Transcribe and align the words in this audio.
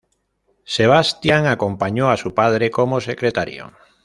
Sebastián 0.65 1.45
acompañó 1.45 2.09
a 2.09 2.17
su 2.17 2.33
padre 2.33 2.71
como 2.71 3.01
secretario. 3.01 3.71